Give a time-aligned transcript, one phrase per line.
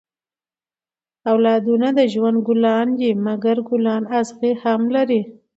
[1.31, 5.21] اولادونه د ژوند ګلان دي؛ مکر ګلان اغزي هم لري.